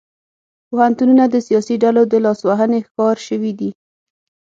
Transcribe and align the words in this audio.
پوهنتونونه 0.69 1.23
د 1.27 1.35
سیاسي 1.47 1.75
ډلو 1.83 2.01
د 2.07 2.13
لاسوهنې 2.25 2.79
ښکار 2.87 3.15
شوي 3.27 3.51
دي 3.59 3.69